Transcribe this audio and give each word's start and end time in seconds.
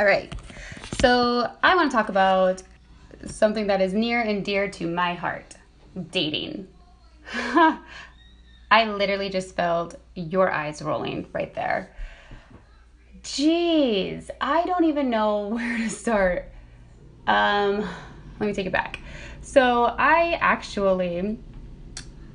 All 0.00 0.06
right. 0.06 0.34
So, 1.02 1.46
I 1.62 1.76
want 1.76 1.90
to 1.90 1.94
talk 1.94 2.08
about 2.08 2.62
something 3.26 3.66
that 3.66 3.82
is 3.82 3.92
near 3.92 4.22
and 4.22 4.42
dear 4.42 4.66
to 4.70 4.86
my 4.86 5.12
heart 5.12 5.56
dating. 6.10 6.68
I 7.34 7.80
literally 8.70 9.28
just 9.28 9.54
felt 9.54 9.96
your 10.14 10.50
eyes 10.50 10.80
rolling 10.80 11.26
right 11.34 11.52
there. 11.54 11.94
Jeez, 13.24 14.30
I 14.40 14.64
don't 14.64 14.84
even 14.84 15.10
know 15.10 15.48
where 15.54 15.76
to 15.76 15.90
start. 15.90 16.50
Um, 17.26 17.80
let 18.38 18.46
me 18.46 18.54
take 18.54 18.64
it 18.64 18.72
back. 18.72 19.00
So, 19.42 19.84
I 19.98 20.38
actually 20.40 21.38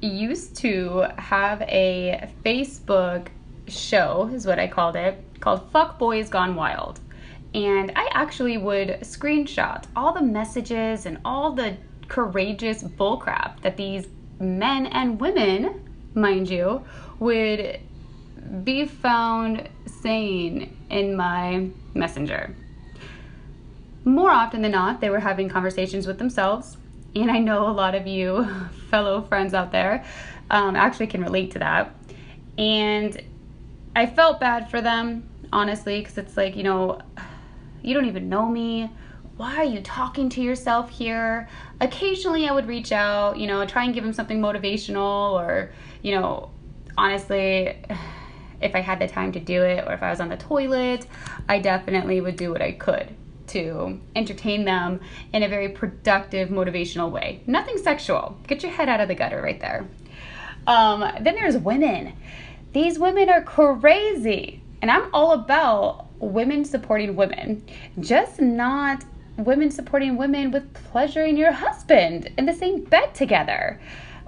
used 0.02 0.56
to 0.58 1.08
have 1.18 1.64
a 1.64 2.30
Facebook 2.46 3.30
show, 3.68 4.30
is 4.32 4.46
what 4.46 4.60
I 4.60 4.68
called 4.68 4.96
it, 4.96 5.20
called 5.40 5.72
Fuck 5.72 5.98
Boys 5.98 6.30
Gone 6.30 6.54
Wild. 6.54 7.00
And 7.56 7.94
I 7.96 8.10
actually 8.12 8.58
would 8.58 9.00
screenshot 9.00 9.86
all 9.96 10.12
the 10.12 10.22
messages 10.22 11.06
and 11.06 11.20
all 11.24 11.54
the 11.54 11.78
courageous 12.10 12.84
bullcrap 12.84 13.62
that 13.62 13.78
these 13.78 14.10
men 14.42 14.88
and 14.88 15.22
women, 15.22 15.90
mind 16.14 16.50
you, 16.50 16.84
would 17.20 17.80
be 18.66 18.86
found 18.86 19.70
saying 20.02 20.76
in 20.90 21.16
my 21.16 21.70
messenger. 21.94 22.54
More 24.04 24.32
often 24.32 24.62
than 24.62 24.74
not, 24.74 25.00
they 25.00 25.10
were 25.10 25.22
having 25.22 25.48
conversations 25.48 26.06
with 26.06 26.18
themselves. 26.18 26.76
And 27.16 27.32
I 27.32 27.40
know 27.40 27.70
a 27.70 27.72
lot 27.72 27.96
of 27.96 28.06
you 28.06 28.46
fellow 28.90 29.22
friends 29.22 29.54
out 29.54 29.72
there 29.72 30.04
um, 30.50 30.76
actually 30.76 31.08
can 31.08 31.24
relate 31.24 31.52
to 31.52 31.60
that. 31.60 31.96
And 32.58 33.18
I 33.96 34.08
felt 34.08 34.42
bad 34.42 34.70
for 34.70 34.82
them, 34.82 35.30
honestly, 35.54 36.02
because 36.02 36.18
it's 36.18 36.36
like, 36.36 36.58
you 36.58 36.64
know, 36.64 37.00
you 37.86 37.94
don't 37.94 38.06
even 38.06 38.30
know 38.30 38.48
me. 38.48 38.92
Why 39.38 39.58
are 39.58 39.66
you 39.66 39.82
talking 39.82 40.30
to 40.30 40.42
yourself 40.42 40.90
here? 40.90 41.48
Occasionally, 41.82 42.48
I 42.48 42.54
would 42.54 42.68
reach 42.68 42.92
out, 42.92 43.38
you 43.38 43.48
know, 43.48 43.66
try 43.66 43.84
and 43.84 43.94
give 43.94 44.04
them 44.04 44.14
something 44.14 44.40
motivational, 44.40 45.34
or, 45.34 45.72
you 46.02 46.16
know, 46.16 46.52
honestly, 46.98 47.78
if 48.62 48.74
I 48.74 48.80
had 48.80 49.00
the 49.00 49.08
time 49.08 49.32
to 49.34 49.40
do 49.40 49.62
it, 49.62 49.86
or 49.86 49.94
if 49.94 50.02
I 50.02 50.10
was 50.10 50.20
on 50.20 50.30
the 50.30 50.38
toilet, 50.38 51.06
I 51.50 51.60
definitely 51.60 52.22
would 52.22 52.38
do 52.38 52.52
what 52.52 52.62
I 52.62 52.72
could 52.72 53.16
to 53.48 54.00
entertain 54.16 54.66
them 54.66 55.02
in 55.34 55.44
a 55.44 55.50
very 55.50 55.70
productive, 55.70 56.50
motivational 56.50 57.12
way. 57.12 57.44
Nothing 57.46 57.78
sexual. 57.78 58.38
Get 58.48 58.64
your 58.64 58.72
head 58.72 58.90
out 58.90 59.02
of 59.02 59.08
the 59.08 59.16
gutter 59.16 59.42
right 59.42 59.60
there. 59.60 59.86
Um, 60.66 61.02
then 61.22 61.36
there's 61.36 61.58
women. 61.58 62.14
These 62.74 62.98
women 62.98 63.30
are 63.30 63.44
crazy. 63.44 64.62
And 64.82 64.90
I'm 64.90 65.14
all 65.14 65.32
about 65.34 66.05
women 66.20 66.66
supporting 66.66 67.16
women, 67.16 67.64
just 68.00 68.42
not 68.42 69.04
women 69.38 69.70
supporting 69.70 70.18
women 70.18 70.52
with 70.52 70.74
pleasuring 70.74 71.38
your 71.38 71.52
husband 71.52 72.32
in 72.38 72.46
the 72.46 72.54
same 72.54 72.84
bed 72.84 73.14
together 73.14 73.80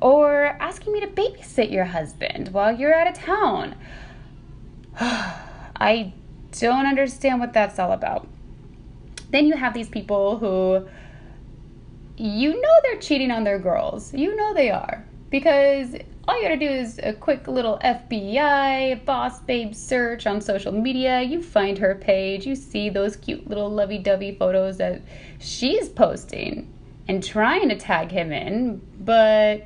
or 0.02 0.58
asking 0.60 0.94
me 0.94 1.00
to 1.00 1.08
babysit 1.08 1.72
your 1.72 1.86
husband 1.86 2.50
while 2.50 2.76
you're 2.76 2.94
out 2.94 3.08
of 3.08 3.14
town. 3.14 3.76
I 5.00 6.14
don't 6.60 6.86
understand 6.86 7.40
what 7.40 7.54
that's 7.54 7.80
all 7.80 7.92
about. 7.92 8.28
Then 9.32 9.46
you 9.46 9.56
have 9.56 9.74
these 9.74 9.90
people 9.90 10.38
who 10.38 10.88
you 12.18 12.60
know 12.60 12.80
they're 12.84 13.00
cheating 13.00 13.32
on 13.32 13.44
their 13.44 13.60
girls. 13.60 14.14
You 14.14 14.36
know 14.36 14.54
they 14.54 14.72
are. 14.72 15.04
Because 15.30 15.96
all 16.28 16.36
you 16.36 16.44
gotta 16.44 16.58
do 16.58 16.68
is 16.68 17.00
a 17.04 17.14
quick 17.14 17.48
little 17.48 17.80
FBI 17.84 19.06
boss 19.06 19.40
babe 19.42 19.74
search 19.74 20.28
on 20.28 20.42
social 20.42 20.74
media. 20.74 21.22
You 21.22 21.42
find 21.42 21.78
her 21.78 21.96
page, 21.96 22.46
you 22.46 22.56
see 22.56 22.90
those 22.90 23.16
cute 23.16 23.48
little 23.48 23.70
lovey 23.70 23.98
dovey 23.98 24.36
photos 24.36 24.78
that 24.78 25.02
she's 25.40 25.88
posting 25.88 26.72
and 27.08 27.24
trying 27.24 27.70
to 27.70 27.78
tag 27.78 28.12
him 28.12 28.34
in, 28.34 28.82
but 29.00 29.66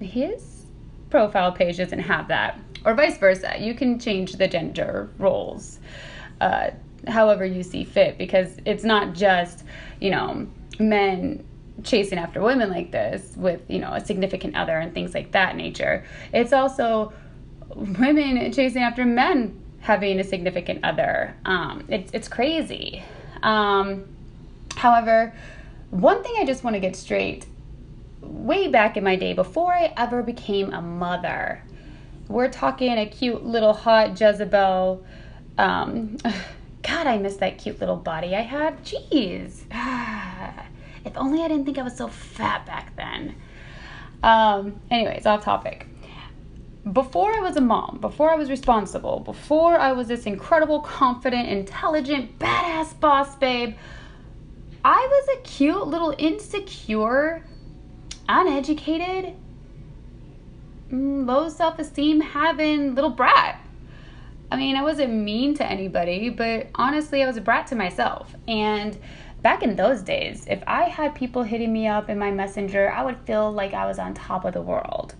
his 0.00 0.64
profile 1.10 1.52
page 1.52 1.76
doesn't 1.76 1.98
have 1.98 2.28
that. 2.28 2.58
Or 2.86 2.94
vice 2.94 3.18
versa. 3.18 3.56
You 3.58 3.74
can 3.74 3.98
change 3.98 4.32
the 4.32 4.48
gender 4.48 5.10
roles 5.18 5.80
uh, 6.40 6.70
however 7.06 7.44
you 7.44 7.62
see 7.62 7.84
fit 7.84 8.16
because 8.16 8.56
it's 8.64 8.84
not 8.84 9.12
just, 9.14 9.64
you 10.00 10.10
know, 10.10 10.46
men 10.78 11.44
chasing 11.82 12.18
after 12.18 12.40
women 12.40 12.70
like 12.70 12.92
this 12.92 13.34
with 13.36 13.60
you 13.68 13.78
know 13.78 13.92
a 13.92 14.04
significant 14.04 14.56
other 14.56 14.78
and 14.78 14.94
things 14.94 15.14
like 15.14 15.32
that 15.32 15.56
nature. 15.56 16.04
It's 16.32 16.52
also 16.52 17.12
women 17.74 18.52
chasing 18.52 18.82
after 18.82 19.04
men 19.04 19.60
having 19.80 20.18
a 20.20 20.24
significant 20.24 20.84
other. 20.84 21.34
Um, 21.44 21.84
it's, 21.88 22.10
it's 22.12 22.28
crazy. 22.28 23.02
Um, 23.42 24.06
however 24.76 25.32
one 25.90 26.22
thing 26.24 26.34
i 26.38 26.44
just 26.44 26.64
want 26.64 26.74
to 26.74 26.80
get 26.80 26.96
straight. 26.96 27.46
Way 28.20 28.68
back 28.68 28.96
in 28.96 29.04
my 29.04 29.16
day 29.16 29.32
before 29.34 29.72
i 29.72 29.92
ever 29.96 30.22
became 30.22 30.72
a 30.72 30.80
mother 30.80 31.62
we're 32.26 32.48
talking 32.48 32.90
a 32.92 33.06
cute 33.06 33.44
little 33.44 33.74
hot 33.74 34.18
jezebel 34.18 35.04
um, 35.58 36.16
god 36.82 37.06
i 37.06 37.18
miss 37.18 37.36
that 37.36 37.58
cute 37.58 37.78
little 37.80 37.96
body 37.96 38.34
i 38.34 38.40
had. 38.40 38.82
Jeez 38.82 39.64
If 41.04 41.16
only 41.16 41.42
I 41.42 41.48
didn't 41.48 41.64
think 41.64 41.78
I 41.78 41.82
was 41.82 41.96
so 41.96 42.08
fat 42.08 42.66
back 42.66 42.96
then. 42.96 43.34
Um, 44.22 44.80
anyways, 44.90 45.26
off 45.26 45.44
topic. 45.44 45.86
Before 46.90 47.34
I 47.34 47.40
was 47.40 47.56
a 47.56 47.60
mom, 47.60 47.98
before 48.00 48.30
I 48.30 48.36
was 48.36 48.50
responsible, 48.50 49.20
before 49.20 49.78
I 49.78 49.92
was 49.92 50.08
this 50.08 50.24
incredible, 50.26 50.80
confident, 50.80 51.48
intelligent, 51.48 52.38
badass 52.38 52.98
boss 53.00 53.36
babe, 53.36 53.76
I 54.84 55.08
was 55.10 55.38
a 55.38 55.42
cute 55.42 55.86
little 55.86 56.14
insecure, 56.18 57.42
uneducated, 58.28 59.34
mm, 60.90 61.26
low 61.26 61.48
self 61.48 61.78
esteem 61.78 62.20
having 62.20 62.94
little 62.94 63.10
brat. 63.10 63.60
I 64.50 64.56
mean, 64.56 64.76
I 64.76 64.82
wasn't 64.82 65.12
mean 65.12 65.54
to 65.54 65.66
anybody, 65.66 66.28
but 66.28 66.68
honestly, 66.74 67.22
I 67.22 67.26
was 67.26 67.38
a 67.38 67.40
brat 67.40 67.66
to 67.68 67.76
myself. 67.76 68.34
And 68.46 68.96
back 69.44 69.62
in 69.62 69.76
those 69.76 70.00
days, 70.00 70.46
if 70.48 70.62
I 70.66 70.84
had 70.84 71.14
people 71.14 71.42
hitting 71.42 71.70
me 71.70 71.86
up 71.86 72.08
in 72.08 72.18
my 72.18 72.30
messenger, 72.30 72.90
I 72.90 73.04
would 73.04 73.18
feel 73.26 73.52
like 73.52 73.74
I 73.74 73.84
was 73.86 73.98
on 73.98 74.14
top 74.14 74.46
of 74.46 74.54
the 74.54 74.62
world. 74.62 75.14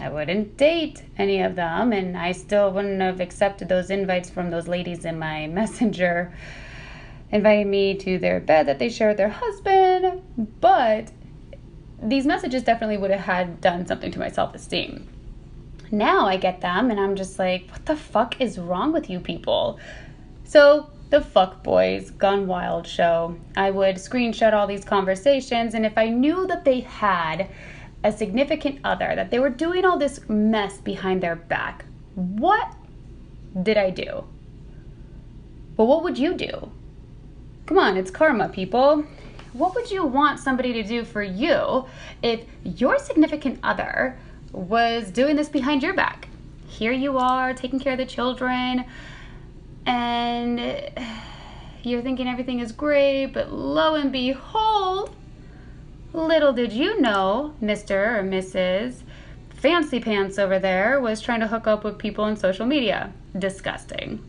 I 0.00 0.08
wouldn't 0.08 0.56
date 0.56 1.04
any 1.18 1.42
of 1.42 1.54
them, 1.54 1.92
and 1.92 2.16
I 2.16 2.32
still 2.32 2.72
wouldn't 2.72 3.02
have 3.02 3.20
accepted 3.20 3.68
those 3.68 3.90
invites 3.90 4.30
from 4.30 4.50
those 4.50 4.68
ladies 4.68 5.04
in 5.04 5.18
my 5.18 5.46
messenger 5.58 6.32
inviting 7.30 7.70
me 7.70 7.94
to 7.98 8.18
their 8.18 8.40
bed 8.40 8.66
that 8.68 8.78
they 8.78 8.88
share 8.88 9.08
with 9.08 9.18
their 9.18 9.28
husband. 9.28 10.22
But 10.62 11.12
these 12.02 12.24
messages 12.24 12.62
definitely 12.62 12.96
would 12.96 13.10
have 13.10 13.20
had 13.20 13.60
done 13.60 13.86
something 13.86 14.10
to 14.12 14.18
my 14.18 14.30
self 14.30 14.54
esteem. 14.54 15.06
Now 15.90 16.26
I 16.26 16.38
get 16.38 16.62
them, 16.62 16.90
and 16.90 16.98
I'm 16.98 17.16
just 17.16 17.38
like, 17.38 17.68
what 17.70 17.84
the 17.84 17.96
fuck 17.96 18.40
is 18.40 18.58
wrong 18.58 18.94
with 18.94 19.10
you 19.10 19.20
people? 19.20 19.78
So 20.44 20.88
the 21.12 21.20
Fuck 21.20 21.62
Boys 21.62 22.10
Gone 22.10 22.46
Wild 22.46 22.86
show. 22.86 23.36
I 23.54 23.70
would 23.70 23.96
screenshot 23.96 24.54
all 24.54 24.66
these 24.66 24.82
conversations, 24.82 25.74
and 25.74 25.84
if 25.84 25.98
I 25.98 26.08
knew 26.08 26.46
that 26.46 26.64
they 26.64 26.80
had 26.80 27.50
a 28.02 28.10
significant 28.10 28.80
other, 28.82 29.14
that 29.14 29.30
they 29.30 29.38
were 29.38 29.50
doing 29.50 29.84
all 29.84 29.98
this 29.98 30.26
mess 30.30 30.78
behind 30.78 31.22
their 31.22 31.36
back, 31.36 31.84
what 32.14 32.74
did 33.62 33.76
I 33.76 33.90
do? 33.90 34.24
Well, 35.76 35.86
what 35.86 36.02
would 36.02 36.16
you 36.16 36.32
do? 36.32 36.72
Come 37.66 37.78
on, 37.78 37.98
it's 37.98 38.10
karma, 38.10 38.48
people. 38.48 39.04
What 39.52 39.74
would 39.74 39.90
you 39.90 40.06
want 40.06 40.40
somebody 40.40 40.72
to 40.72 40.82
do 40.82 41.04
for 41.04 41.22
you 41.22 41.84
if 42.22 42.40
your 42.64 42.98
significant 42.98 43.60
other 43.62 44.18
was 44.50 45.10
doing 45.10 45.36
this 45.36 45.50
behind 45.50 45.82
your 45.82 45.92
back? 45.92 46.28
Here 46.68 46.92
you 46.92 47.18
are, 47.18 47.52
taking 47.52 47.80
care 47.80 47.92
of 47.92 47.98
the 47.98 48.06
children, 48.06 48.86
and 49.86 50.90
you're 51.82 52.02
thinking 52.02 52.28
everything 52.28 52.60
is 52.60 52.72
great, 52.72 53.26
but 53.26 53.52
lo 53.52 53.94
and 53.94 54.12
behold, 54.12 55.14
little 56.12 56.52
did 56.52 56.72
you 56.72 57.00
know, 57.00 57.54
Mr. 57.62 58.18
or 58.18 58.22
Mrs. 58.22 59.02
Fancy 59.54 60.00
Pants 60.00 60.38
over 60.38 60.58
there 60.58 61.00
was 61.00 61.20
trying 61.20 61.40
to 61.40 61.46
hook 61.46 61.66
up 61.66 61.84
with 61.84 61.98
people 61.98 62.24
on 62.24 62.36
social 62.36 62.66
media. 62.66 63.12
Disgusting. 63.38 64.22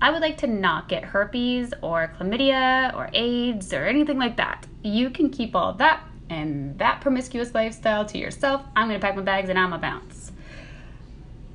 I 0.00 0.10
would 0.10 0.20
like 0.20 0.36
to 0.38 0.46
not 0.46 0.88
get 0.88 1.04
herpes 1.04 1.72
or 1.80 2.12
chlamydia 2.18 2.94
or 2.94 3.08
AIDS 3.14 3.72
or 3.72 3.86
anything 3.86 4.18
like 4.18 4.36
that. 4.36 4.66
You 4.82 5.08
can 5.08 5.30
keep 5.30 5.56
all 5.56 5.72
that 5.74 6.04
and 6.28 6.78
that 6.78 7.00
promiscuous 7.00 7.54
lifestyle 7.54 8.04
to 8.06 8.18
yourself. 8.18 8.62
I'm 8.76 8.88
gonna 8.88 8.98
pack 8.98 9.16
my 9.16 9.22
bags 9.22 9.48
and 9.48 9.58
I'm 9.58 9.72
a 9.72 9.78
bounce. 9.78 10.32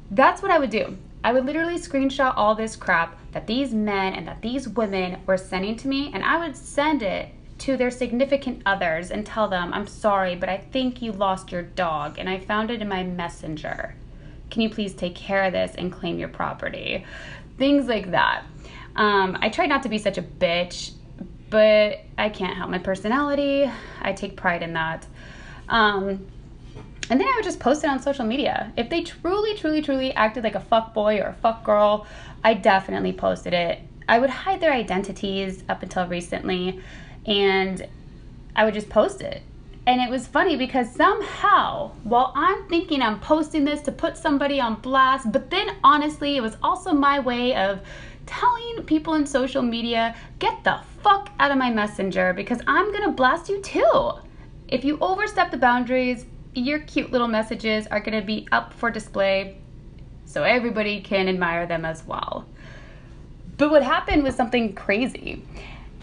That's 0.09 0.41
what 0.41 0.51
I 0.51 0.57
would 0.57 0.71
do. 0.71 0.97
I 1.23 1.33
would 1.33 1.45
literally 1.45 1.77
screenshot 1.77 2.33
all 2.37 2.55
this 2.55 2.75
crap 2.75 3.19
that 3.31 3.45
these 3.45 3.73
men 3.73 4.13
and 4.13 4.27
that 4.27 4.41
these 4.41 4.69
women 4.69 5.21
were 5.25 5.37
sending 5.37 5.75
to 5.77 5.87
me, 5.87 6.11
and 6.13 6.23
I 6.23 6.37
would 6.37 6.55
send 6.55 7.03
it 7.03 7.29
to 7.59 7.75
their 7.75 7.91
significant 7.91 8.61
others 8.65 9.11
and 9.11 9.25
tell 9.25 9.49
them, 9.49 9.73
I'm 9.73 9.85
sorry, 9.85 10.35
but 10.35 10.47
I 10.47 10.57
think 10.57 11.01
you 11.01 11.11
lost 11.11 11.51
your 11.51 11.61
dog, 11.61 12.17
and 12.17 12.29
I 12.29 12.39
found 12.39 12.71
it 12.71 12.81
in 12.81 12.87
my 12.87 13.03
messenger. 13.03 13.95
Can 14.49 14.61
you 14.61 14.69
please 14.69 14.93
take 14.93 15.13
care 15.13 15.43
of 15.43 15.53
this 15.53 15.75
and 15.75 15.91
claim 15.91 16.17
your 16.17 16.29
property? 16.29 17.05
Things 17.57 17.87
like 17.87 18.11
that. 18.11 18.45
Um, 18.95 19.37
I 19.41 19.49
try 19.49 19.65
not 19.65 19.83
to 19.83 19.89
be 19.89 19.97
such 19.97 20.17
a 20.17 20.21
bitch, 20.21 20.93
but 21.49 21.99
I 22.17 22.29
can't 22.29 22.55
help 22.55 22.69
my 22.69 22.79
personality. 22.79 23.69
I 24.01 24.13
take 24.13 24.37
pride 24.37 24.63
in 24.63 24.73
that. 24.73 25.05
Um, 25.67 26.25
and 27.09 27.19
then 27.19 27.27
I 27.27 27.33
would 27.35 27.43
just 27.43 27.59
post 27.59 27.83
it 27.83 27.89
on 27.89 27.99
social 27.99 28.25
media. 28.25 28.71
If 28.77 28.89
they 28.89 29.01
truly, 29.01 29.55
truly, 29.55 29.81
truly 29.81 30.13
acted 30.13 30.43
like 30.43 30.55
a 30.55 30.59
fuck 30.59 30.93
boy 30.93 31.19
or 31.19 31.27
a 31.27 31.33
fuck 31.33 31.63
girl, 31.63 32.05
I 32.43 32.53
definitely 32.53 33.13
posted 33.13 33.53
it. 33.53 33.81
I 34.07 34.19
would 34.19 34.29
hide 34.29 34.59
their 34.59 34.73
identities 34.73 35.63
up 35.69 35.83
until 35.83 36.07
recently, 36.07 36.81
and 37.25 37.87
I 38.55 38.65
would 38.65 38.73
just 38.73 38.89
post 38.89 39.21
it. 39.21 39.41
And 39.87 40.01
it 40.01 40.09
was 40.09 40.27
funny 40.27 40.55
because 40.55 40.93
somehow, 40.93 41.91
while 42.03 42.31
I'm 42.35 42.67
thinking 42.67 43.01
I'm 43.01 43.19
posting 43.19 43.65
this 43.65 43.81
to 43.81 43.91
put 43.91 44.17
somebody 44.17 44.59
on 44.59 44.75
blast, 44.75 45.31
but 45.31 45.49
then 45.49 45.77
honestly, 45.83 46.37
it 46.37 46.41
was 46.41 46.57
also 46.61 46.93
my 46.93 47.19
way 47.19 47.55
of 47.55 47.81
telling 48.27 48.83
people 48.85 49.15
in 49.15 49.25
social 49.25 49.63
media, 49.63 50.15
get 50.37 50.63
the 50.63 50.79
fuck 51.01 51.31
out 51.39 51.49
of 51.49 51.57
my 51.57 51.71
messenger 51.71 52.33
because 52.33 52.61
I'm 52.67 52.91
gonna 52.91 53.11
blast 53.11 53.49
you 53.49 53.59
too. 53.61 54.11
If 54.67 54.85
you 54.85 54.99
overstep 55.01 55.49
the 55.49 55.57
boundaries, 55.57 56.25
your 56.59 56.79
cute 56.79 57.11
little 57.11 57.27
messages 57.27 57.87
are 57.87 57.99
gonna 57.99 58.21
be 58.21 58.47
up 58.51 58.73
for 58.73 58.91
display 58.91 59.57
so 60.25 60.43
everybody 60.43 61.01
can 61.01 61.27
admire 61.27 61.65
them 61.65 61.85
as 61.85 62.05
well. 62.05 62.45
But 63.57 63.71
what 63.71 63.83
happened 63.83 64.23
was 64.23 64.35
something 64.35 64.73
crazy. 64.73 65.43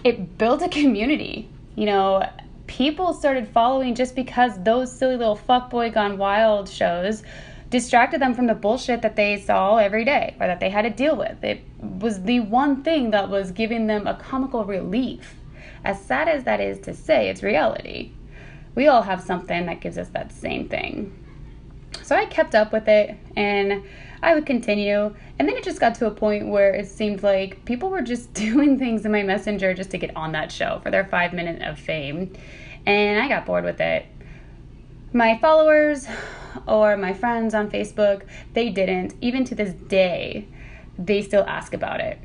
It 0.04 0.36
built 0.38 0.62
a 0.62 0.68
community. 0.68 1.48
You 1.74 1.86
know, 1.86 2.28
people 2.66 3.12
started 3.14 3.48
following 3.48 3.94
just 3.94 4.14
because 4.14 4.62
those 4.62 4.92
silly 4.92 5.16
little 5.16 5.36
fuckboy 5.36 5.94
gone 5.94 6.18
wild 6.18 6.68
shows 6.68 7.22
distracted 7.70 8.20
them 8.20 8.34
from 8.34 8.46
the 8.46 8.54
bullshit 8.54 9.02
that 9.02 9.16
they 9.16 9.40
saw 9.40 9.76
every 9.76 10.04
day 10.04 10.36
or 10.40 10.46
that 10.46 10.60
they 10.60 10.70
had 10.70 10.82
to 10.82 10.90
deal 10.90 11.16
with. 11.16 11.42
It 11.42 11.62
was 11.80 12.22
the 12.22 12.40
one 12.40 12.82
thing 12.82 13.10
that 13.10 13.28
was 13.28 13.50
giving 13.50 13.86
them 13.86 14.06
a 14.06 14.14
comical 14.14 14.64
relief. 14.64 15.34
As 15.84 16.04
sad 16.04 16.28
as 16.28 16.44
that 16.44 16.60
is 16.60 16.78
to 16.80 16.94
say, 16.94 17.28
it's 17.28 17.42
reality. 17.42 18.12
We 18.76 18.86
all 18.86 19.02
have 19.02 19.20
something 19.20 19.66
that 19.66 19.80
gives 19.80 19.98
us 19.98 20.08
that 20.10 20.30
same 20.30 20.68
thing. 20.68 21.12
So 22.02 22.14
I 22.14 22.26
kept 22.26 22.54
up 22.54 22.72
with 22.72 22.86
it 22.86 23.16
and 23.34 23.82
I 24.22 24.34
would 24.34 24.46
continue. 24.46 25.14
And 25.38 25.48
then 25.48 25.56
it 25.56 25.64
just 25.64 25.80
got 25.80 25.94
to 25.96 26.06
a 26.06 26.10
point 26.10 26.48
where 26.48 26.72
it 26.74 26.86
seemed 26.86 27.22
like 27.22 27.64
people 27.64 27.90
were 27.90 28.02
just 28.02 28.32
doing 28.34 28.78
things 28.78 29.04
in 29.04 29.10
my 29.10 29.22
messenger 29.22 29.74
just 29.74 29.90
to 29.90 29.98
get 29.98 30.14
on 30.14 30.32
that 30.32 30.52
show 30.52 30.78
for 30.82 30.90
their 30.90 31.04
five 31.04 31.32
minute 31.32 31.62
of 31.62 31.78
fame. 31.78 32.32
And 32.84 33.20
I 33.20 33.28
got 33.28 33.46
bored 33.46 33.64
with 33.64 33.80
it. 33.80 34.06
My 35.12 35.38
followers 35.38 36.06
or 36.68 36.96
my 36.96 37.14
friends 37.14 37.54
on 37.54 37.70
Facebook, 37.70 38.22
they 38.52 38.68
didn't. 38.68 39.14
Even 39.20 39.44
to 39.44 39.54
this 39.54 39.72
day, 39.72 40.46
they 40.98 41.22
still 41.22 41.44
ask 41.44 41.74
about 41.74 42.00
it. 42.00 42.18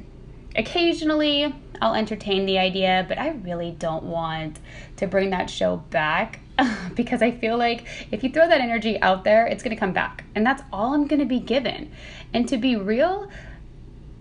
Occasionally, 0.55 1.53
I'll 1.81 1.95
entertain 1.95 2.45
the 2.45 2.59
idea, 2.59 3.05
but 3.07 3.17
I 3.17 3.29
really 3.29 3.71
don't 3.71 4.03
want 4.03 4.59
to 4.97 5.07
bring 5.07 5.29
that 5.31 5.49
show 5.49 5.77
back 5.77 6.39
because 6.95 7.21
I 7.21 7.31
feel 7.31 7.57
like 7.57 7.85
if 8.11 8.23
you 8.23 8.29
throw 8.29 8.47
that 8.47 8.61
energy 8.61 9.01
out 9.01 9.23
there, 9.23 9.47
it's 9.47 9.63
going 9.63 9.75
to 9.75 9.79
come 9.79 9.93
back. 9.93 10.25
And 10.35 10.45
that's 10.45 10.61
all 10.71 10.93
I'm 10.93 11.07
going 11.07 11.19
to 11.21 11.25
be 11.25 11.39
given. 11.39 11.91
And 12.33 12.47
to 12.49 12.57
be 12.57 12.75
real, 12.75 13.29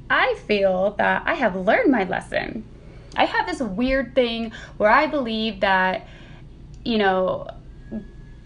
I 0.08 0.36
feel 0.46 0.92
that 0.98 1.24
I 1.26 1.34
have 1.34 1.56
learned 1.56 1.90
my 1.90 2.04
lesson. 2.04 2.64
I 3.16 3.24
have 3.24 3.46
this 3.46 3.60
weird 3.60 4.14
thing 4.14 4.52
where 4.76 4.90
I 4.90 5.06
believe 5.06 5.60
that, 5.60 6.06
you 6.84 6.96
know, 6.96 7.48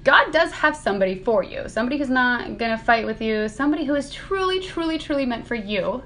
God 0.05 0.33
does 0.33 0.53
have 0.53 0.75
somebody 0.75 1.23
for 1.23 1.43
you, 1.43 1.69
somebody 1.69 1.99
who's 1.99 2.11
not 2.11 2.59
going 2.59 2.77
to 2.77 2.83
fight 2.83 3.07
with 3.07 3.23
you, 3.23 3.49
somebody 3.49 3.85
who 3.85 3.95
is 3.95 4.11
truly, 4.11 4.61
truly, 4.61 4.99
truly 4.99 5.25
meant 5.25 5.47
for 5.47 5.55
you 5.55 6.03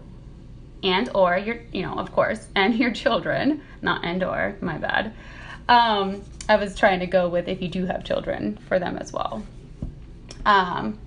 and 0.82 1.10
or 1.14 1.36
your, 1.36 1.60
you 1.72 1.82
know, 1.82 1.94
of 1.94 2.12
course, 2.12 2.46
and 2.54 2.74
your 2.74 2.92
children, 2.92 3.62
not 3.82 4.04
and 4.04 4.22
or, 4.22 4.56
my 4.60 4.78
bad. 4.78 5.12
Um, 5.68 6.22
I 6.48 6.56
was 6.56 6.76
trying 6.76 7.00
to 7.00 7.06
go 7.06 7.28
with 7.28 7.48
if 7.48 7.60
you 7.60 7.68
do 7.68 7.84
have 7.86 8.04
children 8.04 8.58
for 8.68 8.78
them 8.78 8.96
as 8.96 9.12
well. 9.12 9.42
Um, 10.46 10.98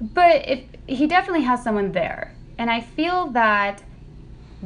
but 0.00 0.48
if 0.48 0.64
he 0.86 1.06
definitely 1.06 1.42
has 1.42 1.62
someone 1.62 1.92
there, 1.92 2.34
and 2.58 2.70
I 2.70 2.80
feel 2.80 3.28
that 3.28 3.82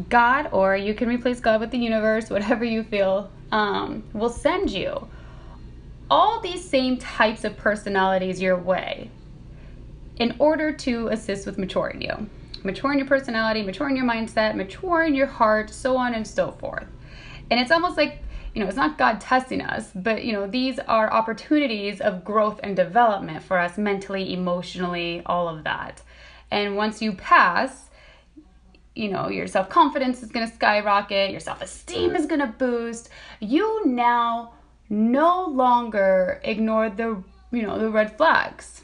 God, 0.08 0.48
or 0.52 0.76
you 0.76 0.94
can 0.94 1.08
replace 1.08 1.40
God 1.40 1.60
with 1.60 1.70
the 1.70 1.78
universe, 1.78 2.30
whatever 2.30 2.64
you 2.64 2.82
feel, 2.82 3.30
um, 3.52 4.04
will 4.12 4.28
send 4.28 4.70
you 4.70 5.08
all 6.10 6.40
these 6.40 6.68
same 6.68 6.98
types 6.98 7.44
of 7.44 7.56
personalities 7.56 8.40
your 8.40 8.56
way 8.56 9.10
in 10.16 10.34
order 10.38 10.72
to 10.72 11.08
assist 11.08 11.46
with 11.46 11.56
maturing 11.56 12.02
you. 12.02 12.28
Mature 12.64 12.92
in 12.92 12.98
your 12.98 13.06
personality, 13.06 13.62
mature 13.62 13.88
in 13.88 13.96
your 13.96 14.06
mindset, 14.06 14.54
mature 14.54 15.04
in 15.04 15.14
your 15.14 15.26
heart, 15.26 15.70
so 15.70 15.96
on 15.96 16.14
and 16.14 16.26
so 16.26 16.52
forth. 16.52 16.86
And 17.50 17.58
it's 17.58 17.70
almost 17.70 17.96
like, 17.96 18.22
you 18.54 18.62
know, 18.62 18.68
it's 18.68 18.76
not 18.76 18.98
God 18.98 19.20
testing 19.20 19.60
us, 19.60 19.90
but, 19.94 20.24
you 20.24 20.32
know, 20.32 20.46
these 20.46 20.78
are 20.80 21.12
opportunities 21.12 22.00
of 22.00 22.24
growth 22.24 22.60
and 22.62 22.76
development 22.76 23.42
for 23.42 23.58
us 23.58 23.78
mentally, 23.78 24.32
emotionally, 24.32 25.22
all 25.26 25.48
of 25.48 25.64
that. 25.64 26.02
And 26.50 26.76
once 26.76 27.00
you 27.00 27.12
pass, 27.12 27.90
you 28.94 29.08
know, 29.08 29.28
your 29.28 29.46
self 29.46 29.68
confidence 29.68 30.22
is 30.22 30.30
going 30.30 30.48
to 30.48 30.54
skyrocket, 30.54 31.30
your 31.30 31.40
self 31.40 31.62
esteem 31.62 32.16
is 32.16 32.26
going 32.26 32.40
to 32.40 32.48
boost. 32.48 33.08
You 33.38 33.86
now 33.86 34.52
no 34.90 35.46
longer 35.46 36.40
ignore 36.42 36.90
the 36.90 37.22
you 37.52 37.62
know 37.62 37.78
the 37.78 37.88
red 37.88 38.16
flags 38.16 38.82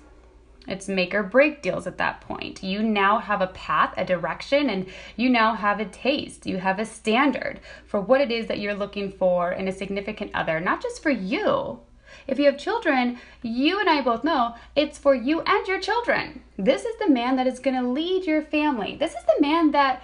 it's 0.67 0.89
make 0.89 1.15
or 1.15 1.23
break 1.23 1.63
deals 1.63 1.87
at 1.87 1.99
that 1.99 2.21
point 2.21 2.63
you 2.63 2.83
now 2.83 3.19
have 3.19 3.41
a 3.41 3.47
path 3.49 3.93
a 3.97 4.05
direction 4.05 4.71
and 4.71 4.87
you 5.17 5.29
now 5.29 5.55
have 5.55 5.81
a 5.81 5.85
taste 5.85 6.47
you 6.47 6.59
have 6.59 6.79
a 6.79 6.87
standard 6.87 7.61
for 7.87 8.01
what 8.01 8.21
it 8.21 8.31
is 8.31 8.47
that 8.47 8.59
you're 8.59 8.75
looking 8.75 9.11
for 9.11 9.53
in 9.53 9.69
a 9.69 9.73
significant 9.73 10.31
other 10.35 10.61
not 10.61 10.83
just 10.83 11.03
for 11.03 11.11
you 11.11 11.81
if 12.27 12.39
you 12.39 12.47
have 12.47 12.59
children, 12.59 13.19
you 13.43 13.79
and 13.79 13.89
I 13.89 14.01
both 14.01 14.25
know 14.25 14.55
it's 14.75 14.99
for 14.99 15.15
you 15.15 15.43
and 15.43 15.67
your 15.67 15.81
children. 15.81 16.43
This 16.57 16.85
is 16.85 16.97
the 16.99 17.11
man 17.11 17.37
that 17.37 17.47
is 17.47 17.59
going 17.59 17.77
to 17.77 17.89
lead 17.89 18.27
your 18.27 18.43
family. 18.43 18.97
This 18.97 19.13
is 19.13 19.25
the 19.27 19.41
man 19.41 19.71
that 19.73 20.03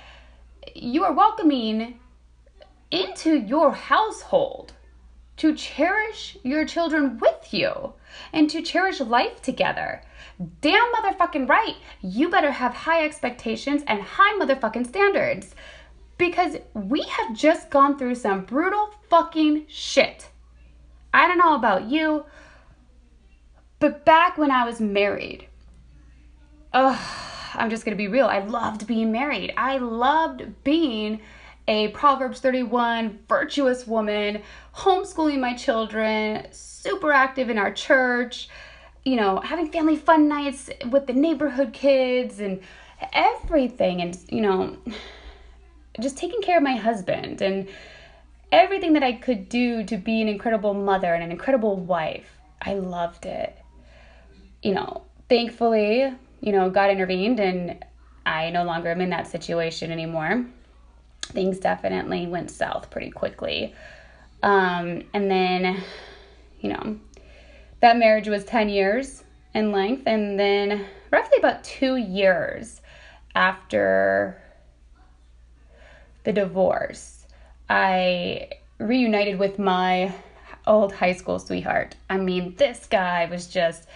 you 0.75 1.05
are 1.05 1.12
welcoming 1.12 1.99
into 2.91 3.38
your 3.38 3.73
household 3.73 4.73
to 5.38 5.55
cherish 5.55 6.37
your 6.43 6.65
children 6.65 7.19
with 7.19 7.53
you 7.53 7.94
and 8.32 8.49
to 8.50 8.62
cherish 8.62 9.00
life 9.00 9.43
together. 9.43 10.03
Damn 10.61 10.93
motherfucking 10.93 11.49
right. 11.49 11.76
You 12.00 12.29
better 12.29 12.50
have 12.50 12.75
high 12.75 13.05
expectations 13.05 13.82
and 13.87 14.03
high 14.03 14.38
motherfucking 14.38 14.87
standards 14.87 15.55
because 16.19 16.56
we 16.75 17.03
have 17.03 17.37
just 17.37 17.70
gone 17.70 17.99
through 17.99 18.14
some 18.14 18.44
brutal 18.44 18.91
fucking 19.08 19.67
shit. 19.69 20.29
I 21.13 21.27
don't 21.27 21.39
know 21.39 21.55
about 21.55 21.91
you, 21.91 22.25
but 23.79 24.05
back 24.05 24.39
when 24.39 24.51
I 24.51 24.65
was 24.65 24.81
married, 24.81 25.46
ugh, 26.72 26.98
I'm 27.55 27.70
just 27.70 27.84
gonna 27.84 27.96
be 27.96 28.08
real. 28.08 28.27
I 28.27 28.39
loved 28.39 28.87
being 28.87 29.13
married. 29.13 29.53
I 29.56 29.79
loved 29.79 30.65
being 30.65 31.20
a 31.69 31.89
Proverbs 31.89 32.41
31 32.41 33.21
virtuous 33.29 33.87
woman, 33.87 34.43
homeschooling 34.75 35.41
my 35.41 35.55
children, 35.55 36.47
super 36.51 37.13
active 37.13 37.51
in 37.51 37.59
our 37.59 37.73
church, 37.73 38.49
you 39.05 39.17
know, 39.17 39.39
having 39.41 39.71
family 39.71 39.97
fun 39.97 40.29
nights 40.29 40.71
with 40.91 41.07
the 41.07 41.13
neighborhood 41.13 41.73
kids 41.73 42.41
and 42.41 42.61
everything. 43.13 44.01
And, 44.01 44.19
you 44.29 44.41
know, 44.41 44.77
just 46.01 46.17
taking 46.17 46.43
care 46.43 46.57
of 46.57 46.63
my 46.63 46.77
husband 46.77 47.43
and 47.43 47.69
everything 48.51 48.93
that 48.95 49.03
I 49.03 49.13
could 49.13 49.49
do 49.49 49.85
to 49.85 49.97
be 49.97 50.21
an 50.21 50.29
incredible 50.29 50.75
mother 50.75 51.15
and 51.15 51.23
an 51.23 51.31
incredible 51.31 51.77
wife. 51.77 52.39
I 52.61 52.75
loved 52.75 53.27
it. 53.27 53.57
You 54.63 54.75
know, 54.75 55.03
thankfully, 55.29 56.13
you 56.41 56.53
know, 56.53 56.71
God 56.71 56.91
intervened 56.91 57.41
and 57.41 57.85
I 58.25 58.51
no 58.51 58.65
longer 58.65 58.91
am 58.91 59.01
in 59.01 59.11
that 59.11 59.27
situation 59.27 59.91
anymore 59.91 60.45
things 61.22 61.58
definitely 61.58 62.26
went 62.26 62.50
south 62.50 62.91
pretty 62.91 63.10
quickly. 63.10 63.74
Um, 64.43 65.05
and 65.14 65.31
then, 65.31 65.82
you 66.60 66.70
know, 66.70 66.98
that 67.81 67.96
marriage 67.96 68.29
was 68.29 68.44
10 68.44 68.69
years 68.69 69.24
in 69.55 69.72
length. 69.72 70.05
And 70.06 70.38
then, 70.38 70.86
roughly 71.10 71.38
about 71.38 71.64
two 71.64 71.96
years 71.96 72.81
after 73.34 74.43
the 76.24 76.32
divorce, 76.32 77.26
I 77.69 78.50
reunited 78.79 79.38
with 79.38 79.58
my 79.58 80.14
old 80.67 80.93
high 80.93 81.12
school 81.12 81.38
sweetheart. 81.38 81.96
I 82.08 82.19
mean, 82.19 82.55
this 82.56 82.86
guy 82.86 83.26
was 83.26 83.46
just 83.46 83.88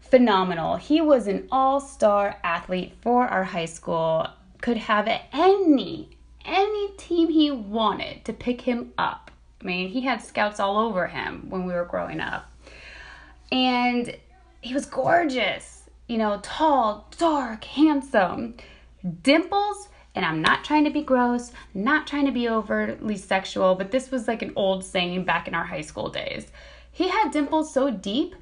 phenomenal. 0.00 0.76
He 0.76 1.00
was 1.00 1.26
an 1.26 1.48
all 1.50 1.80
star 1.80 2.36
athlete 2.44 2.94
for 3.00 3.26
our 3.26 3.44
high 3.44 3.64
school, 3.66 4.26
could 4.60 4.76
have 4.76 5.08
any 5.32 6.15
any 6.46 6.88
team 6.96 7.28
he 7.28 7.50
wanted 7.50 8.24
to 8.24 8.32
pick 8.32 8.62
him 8.62 8.92
up. 8.96 9.30
I 9.60 9.64
mean, 9.64 9.88
he 9.88 10.02
had 10.02 10.22
scouts 10.22 10.60
all 10.60 10.78
over 10.78 11.06
him 11.06 11.46
when 11.48 11.66
we 11.66 11.74
were 11.74 11.84
growing 11.84 12.20
up. 12.20 12.50
And 13.50 14.16
he 14.60 14.74
was 14.74 14.86
gorgeous, 14.86 15.88
you 16.08 16.18
know, 16.18 16.40
tall, 16.42 17.08
dark, 17.18 17.64
handsome, 17.64 18.54
dimples 19.22 19.88
and 20.16 20.24
I'm 20.24 20.40
not 20.40 20.64
trying 20.64 20.84
to 20.84 20.90
be 20.90 21.02
gross, 21.02 21.52
not 21.74 22.06
trying 22.06 22.24
to 22.24 22.32
be 22.32 22.48
overly 22.48 23.18
sexual, 23.18 23.74
but 23.74 23.90
this 23.90 24.10
was 24.10 24.26
like 24.26 24.40
an 24.40 24.54
old 24.56 24.82
saying 24.82 25.24
back 25.24 25.46
in 25.46 25.54
our 25.54 25.66
high 25.66 25.82
school 25.82 26.08
days. 26.08 26.46
He 26.90 27.08
had 27.08 27.30
dimples 27.30 27.72
so 27.72 27.90
deep, 27.90 28.34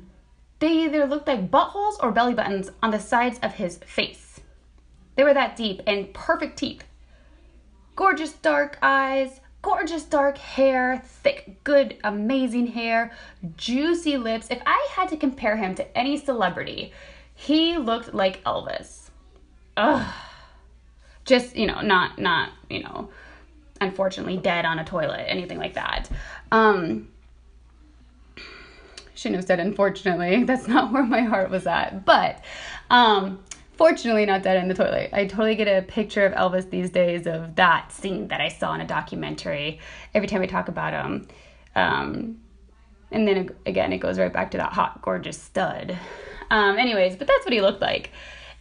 they 0.60 0.84
either 0.84 1.04
looked 1.04 1.26
like 1.26 1.50
buttholes 1.50 1.96
or 2.00 2.12
belly 2.12 2.32
buttons 2.32 2.70
on 2.80 2.92
the 2.92 3.00
sides 3.00 3.40
of 3.42 3.54
his 3.54 3.78
face. 3.78 4.40
They 5.16 5.24
were 5.24 5.34
that 5.34 5.56
deep 5.56 5.82
and 5.84 6.14
perfect 6.14 6.56
teeth. 6.56 6.84
Gorgeous 7.96 8.32
dark 8.32 8.78
eyes, 8.82 9.40
gorgeous 9.62 10.04
dark 10.04 10.36
hair, 10.36 11.02
thick, 11.04 11.62
good, 11.64 11.96
amazing 12.04 12.68
hair, 12.68 13.12
juicy 13.56 14.16
lips. 14.18 14.48
If 14.50 14.60
I 14.66 14.88
had 14.92 15.08
to 15.08 15.16
compare 15.16 15.56
him 15.56 15.74
to 15.76 15.98
any 15.98 16.16
celebrity, 16.16 16.92
he 17.34 17.78
looked 17.78 18.12
like 18.12 18.44
Elvis. 18.44 19.10
Ugh. 19.76 20.14
Just, 21.24 21.56
you 21.56 21.66
know, 21.66 21.80
not, 21.80 22.18
not, 22.18 22.50
you 22.68 22.82
know, 22.82 23.08
unfortunately 23.80 24.36
dead 24.36 24.64
on 24.66 24.78
a 24.78 24.84
toilet, 24.84 25.24
anything 25.26 25.58
like 25.58 25.74
that. 25.74 26.10
Um, 26.52 27.08
shouldn't 29.14 29.36
have 29.36 29.46
said 29.46 29.60
unfortunately. 29.60 30.44
That's 30.44 30.68
not 30.68 30.92
where 30.92 31.04
my 31.04 31.22
heart 31.22 31.50
was 31.50 31.66
at. 31.66 32.04
But, 32.04 32.44
um, 32.90 33.42
fortunately 33.76 34.26
not 34.26 34.42
dead 34.42 34.56
in 34.56 34.68
the 34.68 34.74
toilet. 34.74 35.10
I 35.12 35.26
totally 35.26 35.54
get 35.54 35.68
a 35.68 35.82
picture 35.82 36.24
of 36.24 36.32
Elvis 36.32 36.70
these 36.70 36.90
days 36.90 37.26
of 37.26 37.56
that 37.56 37.92
scene 37.92 38.28
that 38.28 38.40
I 38.40 38.48
saw 38.48 38.74
in 38.74 38.80
a 38.80 38.86
documentary 38.86 39.80
every 40.14 40.28
time 40.28 40.42
I 40.42 40.46
talk 40.46 40.68
about 40.68 40.92
him. 40.92 41.28
Um, 41.74 42.40
and 43.10 43.26
then 43.26 43.50
again, 43.66 43.92
it 43.92 43.98
goes 43.98 44.18
right 44.18 44.32
back 44.32 44.50
to 44.52 44.58
that 44.58 44.72
hot, 44.72 45.02
gorgeous 45.02 45.40
stud. 45.40 45.98
Um, 46.50 46.78
anyways, 46.78 47.16
but 47.16 47.26
that's 47.26 47.44
what 47.44 47.52
he 47.52 47.60
looked 47.60 47.80
like. 47.80 48.10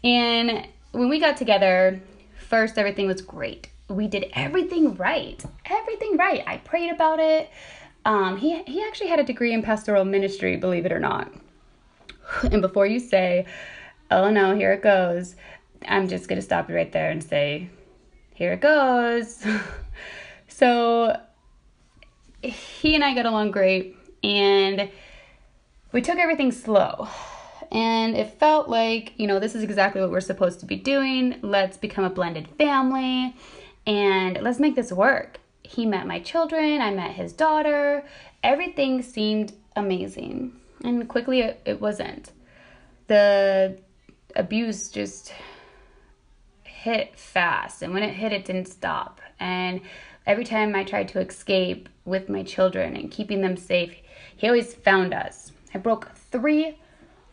And 0.04 0.68
when 0.92 1.10
we 1.10 1.20
got 1.20 1.38
together, 1.38 2.02
first 2.48 2.78
everything 2.78 3.08
was 3.08 3.22
great. 3.22 3.70
We 3.90 4.08
did 4.08 4.32
everything 4.34 4.96
right. 4.96 5.44
Everything 5.66 6.18
right. 6.18 6.44
I 6.48 6.58
prayed 6.58 6.92
about 6.92 7.20
it. 7.20 7.50
Um, 8.06 8.38
he, 8.38 8.64
he 8.64 8.84
actually 8.84 9.08
had 9.08 9.20
a 9.20 9.24
degree 9.24 9.54
in 9.54 9.62
pastoral 9.62 10.06
ministry, 10.06 10.58
believe 10.58 10.86
it 10.86 10.92
or 10.92 11.00
not. 11.00 11.32
And 12.44 12.62
before 12.62 12.86
you 12.86 13.00
say, 13.00 13.46
oh 14.14 14.30
no, 14.30 14.56
here 14.56 14.72
it 14.74 14.82
goes, 14.82 15.36
I'm 15.88 16.08
just 16.08 16.28
going 16.28 16.38
to 16.38 16.46
stop 16.46 16.70
you 16.70 16.76
right 16.76 16.92
there 16.92 17.10
and 17.10 17.24
say, 17.24 17.70
here 18.36 18.54
it 18.54 18.62
goes. 18.62 19.46
so 20.48 21.20
he 22.42 22.96
and 22.96 23.04
I 23.04 23.16
got 23.16 23.26
along 23.26 23.52
great, 23.52 23.98
and 24.24 24.90
we 25.92 26.02
took 26.02 26.18
everything 26.18 26.52
slow. 26.52 27.08
And 27.72 28.16
it 28.16 28.40
felt 28.40 28.70
like, 28.70 29.14
you 29.18 29.26
know, 29.26 29.40
this 29.40 29.56
is 29.56 29.64
exactly 29.64 30.00
what 30.00 30.12
we're 30.12 30.22
supposed 30.22 30.60
to 30.60 30.68
be 30.68 30.76
doing. 30.76 31.40
Let's 31.42 31.76
become 31.76 32.04
a 32.04 32.10
blended 32.10 32.48
family 32.50 33.36
and 33.88 34.40
let's 34.42 34.60
make 34.60 34.76
this 34.76 34.92
work. 34.92 35.40
He 35.64 35.88
met 35.88 36.06
my 36.06 36.20
children, 36.20 36.82
I 36.82 36.92
met 36.92 37.14
his 37.14 37.34
daughter. 37.34 38.06
Everything 38.44 39.02
seemed 39.02 39.54
amazing. 39.76 40.54
And 40.84 41.10
quickly, 41.10 41.40
it, 41.40 41.62
it 41.66 41.82
wasn't. 41.82 42.32
The 43.08 43.80
abuse 44.36 44.90
just 44.90 45.34
hit 46.64 47.18
fast. 47.18 47.82
And 47.82 47.94
when 47.94 48.04
it 48.04 48.14
hit, 48.14 48.34
it 48.34 48.46
didn't 48.46 48.68
stop. 48.68 49.22
And 49.40 49.82
every 50.26 50.44
time 50.44 50.76
I 50.76 50.84
tried 50.84 51.08
to 51.10 51.20
escape 51.20 51.90
with 52.06 52.30
my 52.30 52.44
children 52.44 52.96
and 52.96 53.12
keeping 53.12 53.42
them 53.42 53.58
safe, 53.58 53.96
he 54.36 54.48
always 54.48 54.74
found 54.74 55.14
us. 55.14 55.52
I 55.74 55.78
broke 55.78 56.14
three 56.16 56.78